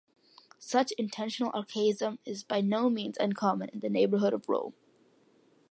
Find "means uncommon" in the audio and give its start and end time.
2.89-3.69